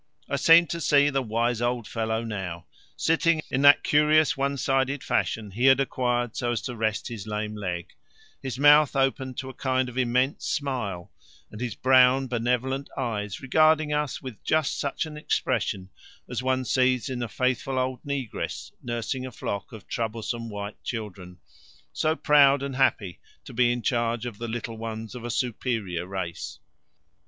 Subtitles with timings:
[0.27, 2.65] I seem to see the wise old fellow now,
[2.97, 7.27] sitting in that curious one sided fashion he had acquired so as to rest his
[7.27, 7.89] lame leg,
[8.41, 11.11] his mouth opened to a kind of immense smile,
[11.51, 15.91] and his brown benevolent eyes regarding us with just such an expression
[16.27, 21.37] as one sees in a faithful old negress nursing a flock of troublesome white children
[21.93, 26.07] so proud and happy to be in charge of the little ones of a superior
[26.07, 26.57] race!